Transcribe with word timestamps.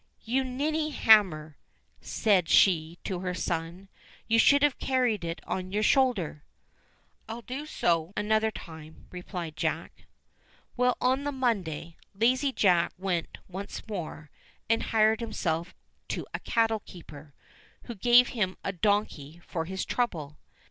"You 0.23 0.43
ninney 0.43 0.89
hammer," 0.91 1.57
said 2.01 2.49
she 2.49 2.97
to 3.03 3.19
her 3.19 3.35
son; 3.35 3.87
"you 4.27 4.39
should 4.39 4.63
have 4.63 4.79
carried 4.79 5.23
it 5.23 5.39
on 5.45 5.71
your 5.71 5.83
shoulder." 5.83 6.43
"I'll 7.29 7.43
do 7.43 7.67
so 7.67 8.11
another 8.17 8.49
time," 8.49 9.05
replied 9.11 9.55
Jack. 9.55 10.05
Well, 10.75 10.97
on 10.99 11.23
the 11.23 11.31
Monday, 11.31 11.97
Lazy 12.15 12.51
Jack 12.51 12.93
went 12.97 13.37
once 13.47 13.87
more, 13.87 14.31
and 14.67 14.81
hired 14.81 15.19
himself 15.19 15.75
to 16.07 16.25
a 16.33 16.39
cattle 16.39 16.79
keeper, 16.79 17.35
who 17.83 17.93
gave 17.93 18.29
him 18.29 18.57
a 18.63 18.71
donkey 18.73 19.39
for 19.45 19.65
his 19.65 19.85
trouble. 19.85 20.39